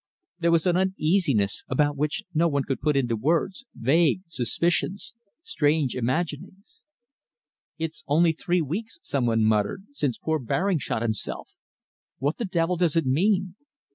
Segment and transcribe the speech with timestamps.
[0.39, 5.95] There was an uneasiness about which no one could put into words, vague suspicions, strange
[5.95, 6.81] imaginings.
[7.77, 11.49] "It's only three weeks," some one muttered, "since poor Baring shot himself!
[12.17, 13.55] What the devil does it mean?